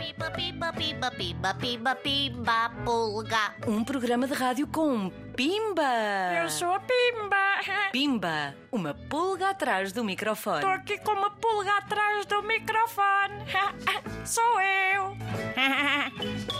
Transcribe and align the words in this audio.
Piba, 0.00 0.30
piba, 0.30 0.72
piba, 0.72 1.10
piba, 1.10 1.54
piba, 1.54 1.94
piba, 1.94 2.72
pulga. 2.86 3.54
Um 3.66 3.84
programa 3.84 4.26
de 4.26 4.32
rádio 4.32 4.66
com 4.66 5.10
Pimba! 5.36 5.82
Eu 6.42 6.48
sou 6.48 6.72
a 6.72 6.80
Pimba. 6.80 7.36
Pimba, 7.92 8.54
uma 8.72 8.94
pulga 8.94 9.50
atrás 9.50 9.92
do 9.92 10.02
microfone. 10.02 10.56
Estou 10.56 10.70
aqui 10.70 10.96
com 11.00 11.12
uma 11.12 11.30
pulga 11.32 11.76
atrás 11.76 12.24
do 12.24 12.42
microfone. 12.42 13.44
Sou 14.24 14.58
eu. 14.60 15.14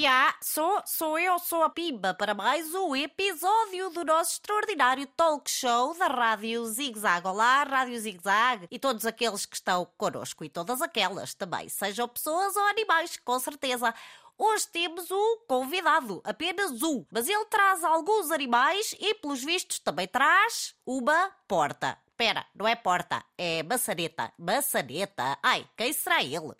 Já, 0.00 0.34
sou, 0.40 0.82
sou 0.86 1.18
eu, 1.18 1.38
sou 1.38 1.62
a 1.62 1.68
Pimba, 1.68 2.14
para 2.14 2.32
mais 2.32 2.74
um 2.74 2.96
episódio 2.96 3.90
do 3.90 4.02
nosso 4.02 4.32
extraordinário 4.32 5.06
talk 5.08 5.50
show 5.50 5.92
da 5.98 6.06
Rádio 6.06 6.64
Zig 6.64 6.98
Zag. 6.98 7.26
Olá, 7.26 7.64
Rádio 7.64 8.00
Zig 8.00 8.18
Zag 8.24 8.66
e 8.70 8.78
todos 8.78 9.04
aqueles 9.04 9.44
que 9.44 9.56
estão 9.56 9.86
connosco 9.98 10.42
e 10.42 10.48
todas 10.48 10.80
aquelas 10.80 11.34
também, 11.34 11.68
sejam 11.68 12.08
pessoas 12.08 12.56
ou 12.56 12.62
animais, 12.62 13.18
com 13.18 13.38
certeza. 13.38 13.94
Hoje 14.38 14.68
temos 14.68 15.10
um 15.10 15.36
convidado, 15.46 16.22
apenas 16.24 16.82
um, 16.82 17.04
mas 17.12 17.28
ele 17.28 17.44
traz 17.44 17.84
alguns 17.84 18.30
animais 18.30 18.96
e, 18.98 19.12
pelos 19.16 19.44
vistos, 19.44 19.80
também 19.80 20.08
traz 20.08 20.74
uma 20.86 21.30
porta. 21.46 21.98
Espera, 22.08 22.46
não 22.54 22.66
é 22.66 22.74
porta, 22.74 23.22
é 23.36 23.62
maçaneta. 23.62 24.32
Maçaneta. 24.38 25.36
Ai, 25.42 25.68
quem 25.76 25.92
será 25.92 26.22
ele? 26.22 26.54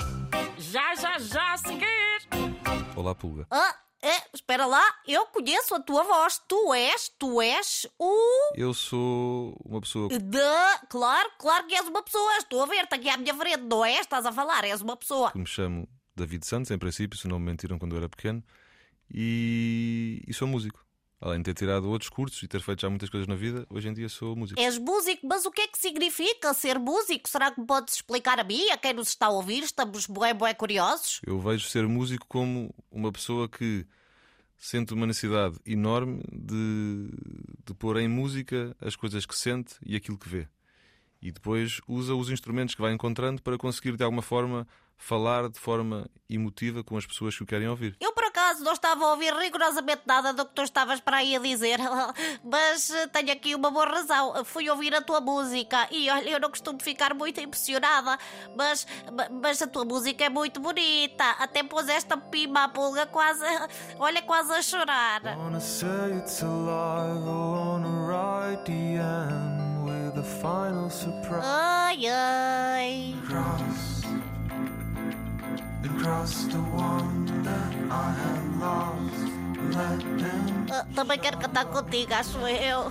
Já, 0.58 0.94
já, 0.94 1.18
já 1.18 1.54
a 1.54 1.56
seguir. 1.56 2.39
Olá, 3.00 3.14
Pulga. 3.14 3.46
Ah, 3.50 3.78
é, 4.02 4.14
espera 4.34 4.66
lá, 4.66 4.82
eu 5.08 5.24
conheço 5.28 5.74
a 5.74 5.80
tua 5.80 6.04
voz. 6.04 6.38
Tu 6.46 6.74
és, 6.74 7.10
tu 7.18 7.40
és 7.40 7.86
o. 7.98 8.52
Eu 8.54 8.74
sou 8.74 9.56
uma 9.64 9.80
pessoa. 9.80 10.10
De... 10.10 10.38
Claro, 10.90 11.30
claro 11.38 11.66
que 11.66 11.74
és 11.74 11.88
uma 11.88 12.02
pessoa. 12.02 12.36
Estou 12.36 12.62
a 12.62 12.66
ver-te 12.66 12.94
aqui 12.94 13.08
à 13.08 13.16
minha 13.16 13.34
frente, 13.34 13.62
não 13.62 13.82
é? 13.82 13.98
Estás 14.00 14.26
a 14.26 14.32
falar, 14.32 14.64
és 14.64 14.82
uma 14.82 14.98
pessoa. 14.98 15.32
que 15.32 15.38
me 15.38 15.46
chamo 15.46 15.88
David 16.14 16.44
Santos, 16.46 16.70
em 16.70 16.78
princípio, 16.78 17.18
se 17.18 17.26
não 17.26 17.38
me 17.38 17.46
mentiram 17.46 17.78
quando 17.78 17.92
eu 17.92 18.00
era 18.00 18.08
pequeno, 18.10 18.44
e, 19.10 20.22
e 20.28 20.34
sou 20.34 20.46
músico. 20.46 20.84
Além 21.20 21.38
de 21.40 21.44
ter 21.44 21.54
tirado 21.54 21.86
outros 21.90 22.08
cursos 22.08 22.42
e 22.42 22.48
ter 22.48 22.62
feito 22.62 22.80
já 22.80 22.88
muitas 22.88 23.10
coisas 23.10 23.28
na 23.28 23.34
vida, 23.34 23.66
hoje 23.68 23.88
em 23.88 23.92
dia 23.92 24.08
sou 24.08 24.34
músico. 24.34 24.58
És 24.58 24.78
músico, 24.78 25.26
mas 25.26 25.44
o 25.44 25.50
que 25.50 25.60
é 25.60 25.68
que 25.68 25.78
significa 25.78 26.54
ser 26.54 26.78
músico? 26.78 27.28
Será 27.28 27.50
que 27.50 27.60
me 27.60 27.66
podes 27.66 27.96
explicar 27.96 28.40
a 28.40 28.44
mim, 28.44 28.70
a 28.70 28.78
quem 28.78 28.94
nos 28.94 29.08
está 29.08 29.26
a 29.26 29.30
ouvir? 29.30 29.62
Estamos 29.62 30.06
bué, 30.06 30.32
bué 30.32 30.54
curiosos. 30.54 31.20
Eu 31.26 31.38
vejo 31.38 31.68
ser 31.68 31.86
músico 31.86 32.26
como 32.26 32.74
uma 32.90 33.12
pessoa 33.12 33.46
que 33.50 33.86
sente 34.56 34.94
uma 34.94 35.06
necessidade 35.06 35.58
enorme 35.66 36.22
de, 36.32 37.10
de 37.66 37.74
pôr 37.74 37.98
em 37.98 38.08
música 38.08 38.74
as 38.80 38.96
coisas 38.96 39.26
que 39.26 39.36
sente 39.36 39.74
e 39.84 39.96
aquilo 39.96 40.18
que 40.18 40.28
vê. 40.28 40.48
E 41.20 41.30
depois 41.30 41.82
usa 41.86 42.14
os 42.14 42.30
instrumentos 42.30 42.74
que 42.74 42.80
vai 42.80 42.94
encontrando 42.94 43.42
para 43.42 43.58
conseguir, 43.58 43.94
de 43.94 44.02
alguma 44.02 44.22
forma, 44.22 44.66
falar 44.96 45.50
de 45.50 45.58
forma 45.58 46.08
emotiva 46.28 46.82
com 46.82 46.96
as 46.96 47.04
pessoas 47.04 47.36
que 47.36 47.42
o 47.42 47.46
querem 47.46 47.68
ouvir. 47.68 47.94
Eu, 48.00 48.12
acaso, 48.50 48.64
não 48.64 48.72
estava 48.72 49.04
a 49.04 49.10
ouvir 49.10 49.32
rigorosamente 49.34 50.02
nada 50.06 50.32
do 50.32 50.44
que 50.44 50.52
tu 50.54 50.62
estavas 50.62 51.00
para 51.00 51.18
aí 51.18 51.36
a 51.36 51.38
dizer, 51.38 51.78
mas 52.44 52.90
eh, 52.90 53.06
tenho 53.08 53.32
aqui 53.32 53.54
uma 53.54 53.70
boa 53.70 53.86
razão. 53.86 54.44
Fui 54.44 54.68
ouvir 54.68 54.94
a 54.94 55.00
tua 55.00 55.20
música 55.20 55.86
e, 55.90 56.10
olha, 56.10 56.30
eu 56.30 56.40
não 56.40 56.50
costumo 56.50 56.80
ficar 56.82 57.14
muito 57.14 57.40
impressionada, 57.40 58.18
mas, 58.56 58.86
ma- 59.12 59.28
mas 59.30 59.62
a 59.62 59.66
tua 59.66 59.84
música 59.84 60.24
é 60.24 60.28
muito 60.28 60.60
bonita. 60.60 61.24
Até 61.38 61.62
pôs 61.62 61.88
esta 61.88 62.16
pima 62.16 62.64
à 62.64 62.68
pulga 62.68 63.06
quase, 63.06 63.44
olha, 63.98 64.22
quase 64.22 64.52
a 64.52 64.62
chorar. 64.62 65.22
Wanna 65.36 65.60
say 65.60 65.86
it's 66.18 66.42
alive, 66.42 67.24
wanna 67.24 68.06
write 68.06 68.64
the 68.64 68.96
end 68.98 69.84
with 69.84 70.18
a 70.18 70.24
final 70.40 70.90
surprise. 70.90 71.44
Ai, 71.44 72.06
ai. 72.08 73.14
Cross 73.26 74.00
cross 75.98 76.44
the 76.46 76.56
one 76.56 77.26
Ah, 80.70 80.86
Também 80.94 81.18
quero 81.18 81.38
cantar 81.38 81.64
contigo, 81.66 82.14
acho 82.14 82.38
eu. 82.38 82.90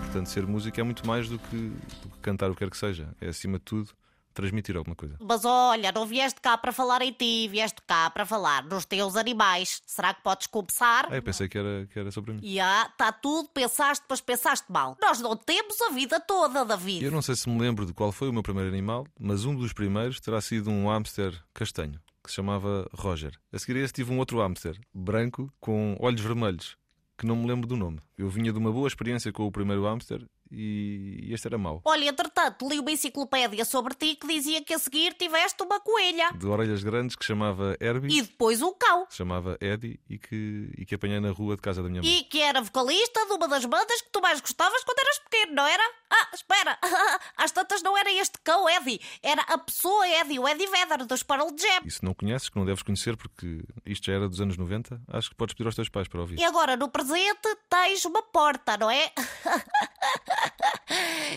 Portanto, 0.00 0.26
ser 0.28 0.46
músico 0.46 0.80
é 0.80 0.82
muito 0.82 1.06
mais 1.06 1.28
do 1.28 1.38
que, 1.38 1.56
do 1.56 2.08
que 2.10 2.18
cantar 2.20 2.50
o 2.50 2.54
que 2.54 2.58
quer 2.58 2.70
que 2.70 2.76
seja. 2.76 3.08
É, 3.20 3.28
acima 3.28 3.58
de 3.58 3.64
tudo, 3.64 3.90
transmitir 4.34 4.76
alguma 4.76 4.96
coisa. 4.96 5.16
Mas 5.20 5.44
olha, 5.44 5.92
não 5.92 6.06
vieste 6.06 6.40
cá 6.40 6.56
para 6.56 6.72
falar 6.72 7.02
em 7.02 7.12
ti, 7.12 7.48
vieste 7.48 7.80
cá 7.86 8.10
para 8.10 8.24
falar 8.24 8.64
nos 8.64 8.84
teus 8.84 9.16
animais. 9.16 9.82
Será 9.86 10.14
que 10.14 10.22
podes 10.22 10.46
começar? 10.46 11.08
Ah, 11.10 11.16
eu 11.16 11.22
pensei 11.22 11.48
que 11.48 11.58
era, 11.58 11.86
que 11.86 11.98
era 11.98 12.10
sobre 12.10 12.32
mim. 12.32 12.40
Já, 12.42 12.86
está 12.86 13.12
tudo, 13.12 13.48
pensaste, 13.48 14.04
mas 14.08 14.20
pensaste 14.20 14.70
mal. 14.70 14.96
Nós 15.00 15.20
não 15.20 15.36
temos 15.36 15.80
a 15.80 15.90
vida 15.90 16.20
toda, 16.20 16.64
David. 16.64 17.04
Eu 17.04 17.10
não 17.10 17.22
sei 17.22 17.34
se 17.34 17.48
me 17.48 17.60
lembro 17.60 17.86
de 17.86 17.92
qual 17.92 18.12
foi 18.12 18.28
o 18.28 18.32
meu 18.32 18.42
primeiro 18.42 18.68
animal, 18.68 19.06
mas 19.18 19.44
um 19.44 19.54
dos 19.54 19.72
primeiros 19.72 20.20
terá 20.20 20.40
sido 20.40 20.70
um 20.70 20.88
hamster 20.88 21.38
castanho, 21.52 22.00
que 22.22 22.30
se 22.30 22.36
chamava 22.36 22.88
Roger. 22.94 23.32
A 23.52 23.58
seguir 23.58 23.78
a 23.78 23.84
esse 23.84 23.92
tive 23.92 24.12
um 24.12 24.18
outro 24.18 24.38
hamster, 24.38 24.78
branco, 24.94 25.52
com 25.60 25.96
olhos 26.00 26.20
vermelhos, 26.20 26.76
que 27.18 27.26
não 27.26 27.36
me 27.36 27.46
lembro 27.46 27.66
do 27.66 27.76
nome. 27.76 27.98
Eu 28.16 28.28
vinha 28.28 28.52
de 28.52 28.58
uma 28.58 28.72
boa 28.72 28.88
experiência 28.88 29.32
com 29.32 29.46
o 29.46 29.52
primeiro 29.52 29.84
hamster 29.84 30.26
e 30.52 31.32
este 31.32 31.46
era 31.46 31.56
mau. 31.58 31.80
Olha, 31.84 32.08
entretanto, 32.08 32.68
li 32.68 32.78
uma 32.78 32.90
enciclopédia 32.90 33.64
sobre 33.64 33.94
ti 33.94 34.16
que 34.16 34.26
dizia 34.26 34.62
que 34.62 34.74
a 34.74 34.78
seguir 34.78 35.14
tiveste 35.14 35.62
uma 35.62 35.80
coelha. 35.80 36.32
De 36.32 36.46
orelhas 36.46 36.82
grandes, 36.82 37.16
que 37.16 37.24
chamava 37.24 37.76
Herbie, 37.80 38.18
E 38.18 38.22
depois 38.22 38.60
um 38.62 38.72
cão. 38.74 39.06
chamava 39.10 39.56
Eddie 39.60 40.00
e 40.08 40.18
que, 40.18 40.70
e 40.78 40.84
que 40.84 40.94
apanhei 40.94 41.20
na 41.20 41.30
rua 41.30 41.56
de 41.56 41.62
casa 41.62 41.82
da 41.82 41.88
minha 41.88 42.02
mãe. 42.02 42.10
E 42.10 42.24
que 42.24 42.40
era 42.40 42.60
vocalista 42.60 43.26
de 43.26 43.32
uma 43.32 43.48
das 43.48 43.64
bandas 43.64 44.00
que 44.02 44.10
tu 44.10 44.20
mais 44.20 44.40
gostavas 44.40 44.82
quando 44.84 44.98
eras 44.98 45.18
pequeno, 45.20 45.54
não 45.54 45.66
era? 45.66 45.82
Ah, 46.10 46.28
espera! 46.34 46.78
Às 47.36 47.52
tantas 47.52 47.82
não 47.82 47.96
era 47.96 48.12
este 48.12 48.38
cão, 48.42 48.68
Eddie. 48.68 49.00
Era 49.22 49.42
a 49.42 49.58
pessoa 49.58 50.06
Eddie, 50.08 50.38
o 50.38 50.48
Eddie 50.48 50.66
Vedder, 50.66 51.06
dos 51.06 51.22
Pearl 51.22 51.48
Jam. 51.56 51.82
E 51.84 51.90
se 51.90 52.04
não 52.04 52.12
conheces, 52.14 52.48
que 52.48 52.56
não 52.58 52.64
deves 52.66 52.82
conhecer 52.82 53.16
porque 53.16 53.62
isto 53.86 54.06
já 54.06 54.14
era 54.14 54.28
dos 54.28 54.40
anos 54.40 54.56
90, 54.56 55.00
acho 55.08 55.30
que 55.30 55.34
podes 55.36 55.54
pedir 55.54 55.66
aos 55.66 55.74
teus 55.76 55.88
pais 55.88 56.08
para 56.08 56.20
ouvir. 56.20 56.38
E 56.38 56.44
agora, 56.44 56.76
no 56.76 56.88
presente, 56.88 57.56
tens 57.68 58.04
uma 58.04 58.22
porta, 58.22 58.76
não 58.76 58.90
é? 58.90 59.12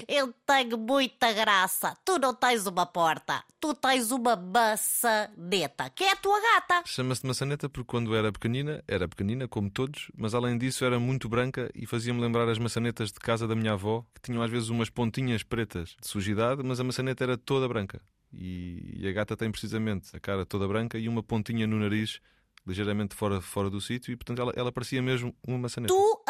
Eu 0.07 0.33
tenho 0.45 0.77
muita 0.77 1.31
graça. 1.31 1.95
Tu 2.03 2.17
não 2.19 2.33
tens 2.33 2.65
uma 2.65 2.85
porta. 2.85 3.43
Tu 3.59 3.73
tens 3.75 4.11
uma 4.11 4.35
maçaneta, 4.35 5.89
que 5.89 6.03
é 6.03 6.11
a 6.11 6.15
tua 6.15 6.39
gata. 6.41 6.83
Chama-se 6.85 7.25
maçaneta 7.25 7.69
porque 7.69 7.87
quando 7.87 8.15
era 8.15 8.31
pequenina, 8.31 8.83
era 8.87 9.07
pequenina 9.07 9.47
como 9.47 9.69
todos, 9.69 10.11
mas 10.15 10.33
além 10.33 10.57
disso 10.57 10.83
era 10.83 10.99
muito 10.99 11.29
branca 11.29 11.69
e 11.73 11.85
fazia-me 11.85 12.19
lembrar 12.19 12.47
as 12.49 12.57
maçanetas 12.57 13.11
de 13.11 13.19
casa 13.19 13.47
da 13.47 13.55
minha 13.55 13.73
avó, 13.73 14.05
que 14.13 14.21
tinham 14.21 14.41
às 14.41 14.51
vezes 14.51 14.69
umas 14.69 14.89
pontinhas 14.89 15.43
pretas 15.43 15.95
de 16.01 16.07
sujidade, 16.07 16.61
mas 16.63 16.79
a 16.79 16.83
maçaneta 16.83 17.23
era 17.23 17.37
toda 17.37 17.67
branca. 17.67 18.01
E, 18.33 18.97
e 18.99 19.07
a 19.07 19.11
gata 19.11 19.37
tem 19.37 19.51
precisamente 19.51 20.15
a 20.15 20.19
cara 20.19 20.45
toda 20.45 20.67
branca 20.67 20.97
e 20.97 21.07
uma 21.07 21.21
pontinha 21.21 21.67
no 21.67 21.77
nariz 21.77 22.19
ligeiramente 22.65 23.13
fora, 23.13 23.41
fora 23.41 23.69
do 23.69 23.79
sítio 23.81 24.11
e 24.11 24.15
portanto 24.15 24.41
ela, 24.41 24.53
ela 24.55 24.71
parecia 24.71 25.01
mesmo 25.01 25.35
uma 25.45 25.57
maçaneta. 25.57 25.93
Tu 25.93 26.22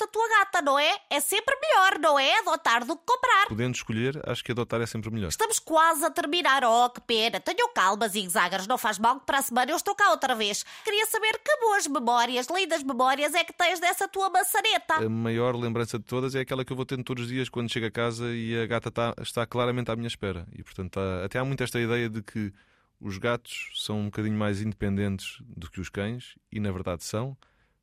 adotaste 0.00 0.04
a 0.04 0.06
tua 0.06 0.28
gata, 0.28 0.62
não 0.62 0.78
é? 0.78 0.96
É 1.10 1.20
sempre 1.20 1.54
melhor, 1.60 1.98
não 1.98 2.18
é? 2.18 2.38
Adotar 2.40 2.84
do 2.84 2.96
que 2.96 3.02
comprar. 3.04 3.46
Podendo 3.48 3.74
escolher, 3.74 4.20
acho 4.28 4.42
que 4.44 4.52
adotar 4.52 4.80
é 4.80 4.86
sempre 4.86 5.10
melhor. 5.10 5.28
Estamos 5.28 5.58
quase 5.58 6.04
a 6.04 6.10
terminar. 6.10 6.62
Oh, 6.64 6.88
que 6.90 7.00
pena. 7.00 7.40
Tenham 7.40 7.72
calma, 7.72 8.08
zigzaggers. 8.08 8.66
Não 8.66 8.78
faz 8.78 8.98
mal 8.98 9.20
que 9.20 9.26
para 9.26 9.38
a 9.38 9.42
semana 9.42 9.70
eu 9.70 9.76
estou 9.76 9.94
cá 9.94 10.10
outra 10.10 10.34
vez. 10.34 10.64
Queria 10.84 11.06
saber 11.06 11.38
que 11.44 11.56
boas 11.60 11.86
memórias, 11.86 12.46
lindas 12.48 12.82
memórias 12.82 13.34
é 13.34 13.44
que 13.44 13.52
tens 13.52 13.80
dessa 13.80 14.08
tua 14.08 14.30
maçaneta. 14.30 14.94
A 14.94 15.08
maior 15.08 15.54
lembrança 15.56 15.98
de 15.98 16.04
todas 16.04 16.34
é 16.34 16.40
aquela 16.40 16.64
que 16.64 16.72
eu 16.72 16.76
vou 16.76 16.86
tendo 16.86 17.04
todos 17.04 17.24
os 17.24 17.28
dias 17.30 17.48
quando 17.48 17.70
chego 17.70 17.86
a 17.86 17.90
casa 17.90 18.30
e 18.32 18.58
a 18.60 18.66
gata 18.66 18.90
tá- 18.90 19.14
está 19.20 19.46
claramente 19.46 19.90
à 19.90 19.96
minha 19.96 20.08
espera. 20.08 20.46
E 20.56 20.62
portanto, 20.62 20.98
há- 20.98 21.24
até 21.24 21.38
há 21.38 21.44
muito 21.44 21.62
esta 21.62 21.80
ideia 21.80 22.08
de 22.08 22.22
que 22.22 22.52
os 23.00 23.16
gatos 23.18 23.70
são 23.76 23.98
um 24.00 24.04
bocadinho 24.06 24.36
mais 24.36 24.60
independentes 24.60 25.38
do 25.40 25.70
que 25.70 25.80
os 25.80 25.88
cães, 25.88 26.34
e 26.52 26.60
na 26.60 26.70
verdade 26.70 27.02
são, 27.02 27.36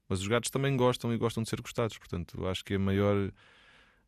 mas 0.08 0.22
os 0.22 0.28
gatos 0.28 0.50
também 0.50 0.76
gostam 0.76 1.14
e 1.14 1.18
gostam 1.18 1.44
de 1.44 1.50
ser 1.50 1.62
gostados. 1.62 1.98
Portanto, 1.98 2.48
acho 2.48 2.64
que 2.64 2.76
a 2.76 2.80
maior. 2.80 3.32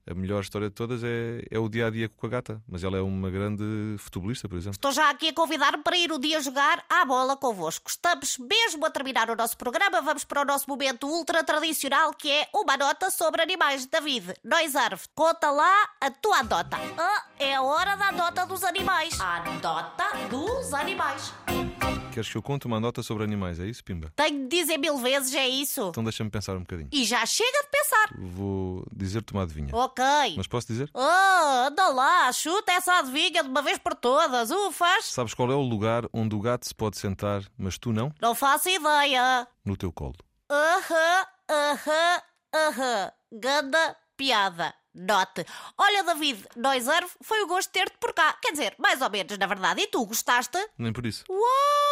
A 0.10 0.14
melhor 0.16 0.42
história 0.42 0.70
de 0.70 0.74
todas 0.74 1.04
é, 1.04 1.44
é 1.52 1.60
o 1.60 1.70
dia 1.70 1.86
a 1.86 1.90
dia 1.92 2.10
com 2.10 2.26
a 2.26 2.30
gata, 2.30 2.60
mas 2.68 2.84
ela 2.84 2.98
é 2.98 3.02
uma 3.02 3.30
grande 3.30 3.64
futebolista, 4.00 4.50
por 4.50 4.58
exemplo. 4.58 4.76
Estou 4.76 4.92
já 4.92 5.08
aqui 5.08 5.28
a 5.28 5.34
convidar-me 5.34 5.84
para 5.84 5.96
ir 5.96 6.12
o 6.12 6.18
dia 6.18 6.42
jogar 6.42 6.84
à 6.90 7.06
bola 7.06 7.38
convosco. 7.38 7.88
Estamos 7.88 8.40
mesmo 8.40 8.84
a 8.88 8.90
terminar 8.90 9.30
o 9.30 9.36
nosso 9.36 9.56
programa. 9.56 10.02
Vamos 10.02 10.24
para 10.24 10.42
o 10.42 10.46
nosso 10.46 10.68
momento 10.68 11.06
ultra 11.06 11.44
tradicional 11.44 12.12
que 12.12 12.32
é 12.32 12.48
uma 12.56 12.76
nota 12.76 13.12
sobre 13.12 13.44
animais. 13.44 13.86
David, 13.86 14.34
nós 14.44 14.76
árvore, 14.76 15.10
conta 15.14 15.52
lá 15.52 15.90
a 16.02 16.10
tua 16.10 16.42
nota. 16.42 16.78
Ah, 16.98 17.26
é 17.38 17.54
a 17.54 17.62
hora 17.62 17.96
da 17.96 18.12
nota 18.12 18.48
dos 18.48 18.64
animais. 18.64 19.16
A 19.22 19.44
nota 19.62 20.06
dos 20.28 20.74
animais. 20.74 21.32
Queres 22.14 22.30
que 22.30 22.36
eu 22.38 22.42
conte 22.42 22.66
uma 22.66 22.80
nota 22.80 23.04
sobre 23.04 23.24
animais? 23.24 23.60
É 23.60 23.66
isso, 23.66 23.84
Pimba? 23.84 24.12
Tenho 24.16 24.48
de 24.48 24.58
dizer 24.60 24.78
mil 24.78 24.98
vezes, 24.98 25.34
é 25.36 25.48
isso. 25.48 25.90
Então 25.90 26.04
deixa-me 26.04 26.30
pensar 26.30 26.56
um 26.58 26.62
bocadinho. 26.62 26.90
E 26.92 27.06
já 27.06 27.26
chega 27.26 27.62
de 27.64 27.70
pensar. 27.70 28.10
Vou 28.18 28.84
dizer-te 28.92 29.32
uma 29.32 29.44
adivinha. 29.44 29.70
Ok. 29.74 30.04
Mas 30.36 30.48
posso 30.48 30.68
dizer? 30.68 30.90
Oh, 30.94 31.68
anda 31.68 31.88
lá, 31.90 32.32
chuta 32.34 32.72
essa 32.72 32.94
adivinha 33.00 33.44
de 33.44 33.48
uma 33.50 33.62
vez 33.62 33.78
por 33.78 33.94
todas. 33.96 34.50
Ufas. 34.52 35.06
Sabes 35.06 35.34
qual 35.34 35.52
é 35.52 35.56
o 35.56 35.62
lugar 35.62 36.04
onde 36.12 36.36
o 36.36 36.40
gato 36.42 36.68
se 36.68 36.74
pode 36.76 36.98
sentar, 36.98 37.44
mas 37.58 37.78
tu 37.78 37.94
não? 37.94 38.12
Não 38.20 38.34
faço 38.34 38.68
ideia. 38.70 39.48
No 39.64 39.78
teu 39.78 39.92
colo. 39.92 40.16
Ah, 40.50 40.80
Aham, 40.80 41.26
aham, 41.50 42.22
aham. 42.56 43.12
Ganda 43.32 43.96
piada. 44.18 44.74
Note. 44.96 45.46
Olha, 45.78 46.04
David, 46.04 46.44
Noiserve, 46.56 47.12
foi 47.22 47.42
o 47.44 47.48
gosto 47.48 47.68
de 47.68 47.74
ter-te 47.74 47.96
por 48.00 48.12
cá. 48.12 48.34
Quer 48.42 48.52
dizer, 48.52 48.76
mais 48.80 49.00
ou 49.02 49.10
menos, 49.10 49.38
na 49.38 49.46
verdade. 49.46 49.82
E 49.82 49.88
tu, 49.88 50.04
gostaste? 50.06 50.58
Nem 50.78 50.92
por 50.92 51.06
isso. 51.06 51.24
What? 51.30 51.89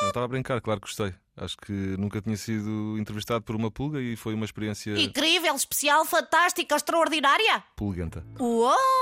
Não 0.00 0.08
estava 0.08 0.24
a 0.26 0.28
brincar, 0.28 0.60
claro 0.60 0.80
que 0.80 0.86
gostei. 0.86 1.14
Acho 1.36 1.56
que 1.56 1.72
nunca 1.72 2.20
tinha 2.20 2.36
sido 2.36 2.96
entrevistado 2.98 3.42
por 3.42 3.54
uma 3.54 3.70
pulga 3.70 4.00
e 4.00 4.16
foi 4.16 4.34
uma 4.34 4.44
experiência 4.44 4.98
Incrível, 4.98 5.54
especial, 5.54 6.04
fantástica, 6.04 6.74
extraordinária. 6.74 7.62
pulguenta. 7.76 8.24
What? 8.38 8.98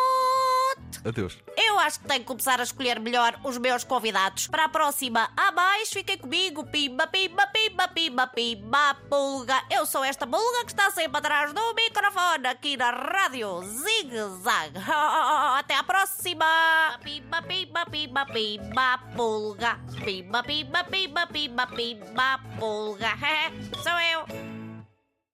Adeus. 1.04 1.38
Eu 1.56 1.78
acho 1.78 2.00
que 2.00 2.06
tenho 2.06 2.20
que 2.20 2.26
começar 2.26 2.60
a 2.60 2.62
escolher 2.62 3.00
melhor 3.00 3.38
os 3.44 3.56
meus 3.58 3.82
convidados. 3.84 4.46
Para 4.46 4.66
a 4.66 4.69
próxima, 4.69 5.31
a 5.37 5.50
mais, 5.52 5.88
fiquem 5.88 6.19
comigo. 6.19 6.64
Pimba, 6.66 7.06
pimba, 7.06 7.46
pimba, 7.46 7.88
pimba, 7.88 8.26
pimba, 8.26 8.94
pulga. 9.08 9.62
Eu 9.70 9.87
sou 9.87 10.04
esta 10.04 10.26
pulga 10.26 10.64
que 10.64 10.72
está 10.72 10.90
sempre 10.90 11.19
atrás 11.19 11.52
do 11.52 11.75
microfone 11.75 12.46
aqui 12.46 12.76
na 12.76 12.90
rádio 12.90 13.62
Zig 13.62 14.10
Zag. 14.42 14.72
Próxima. 16.26 16.99
Pimba, 17.05 17.40
pimba, 17.43 17.87
pimba, 17.87 18.26
pimba, 18.26 18.99
pulga. 19.14 19.78
Pimba, 20.05 20.43
pimba, 20.43 20.82
pimba, 20.82 21.26
pimba, 21.26 21.67
pimba, 21.69 22.40
pulga. 22.58 23.14
Sou 23.84 23.94
eu. 24.00 24.55